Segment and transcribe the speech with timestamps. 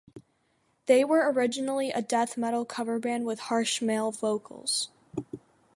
[0.87, 4.89] They were originally a death metal cover band with harsh male vocals.